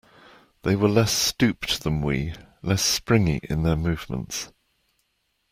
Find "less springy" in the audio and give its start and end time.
2.63-3.39